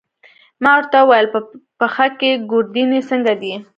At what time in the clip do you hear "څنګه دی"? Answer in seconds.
3.09-3.53